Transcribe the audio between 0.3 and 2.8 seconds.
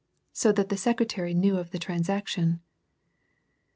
So that the secretary knew of the transaction."